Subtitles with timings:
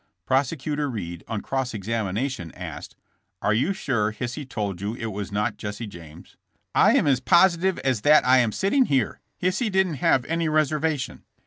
[0.25, 2.95] Prosecutor Reed, on cross examination, asked:
[3.39, 6.37] Are you sure Hisey told you it was not Jesse James?"
[6.73, 9.19] "I am as positive as that I am sitting here.
[9.43, 11.23] Hisey didn't have any reservation.